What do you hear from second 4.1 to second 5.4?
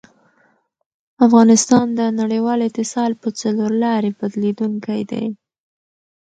بدلېدونکی دی.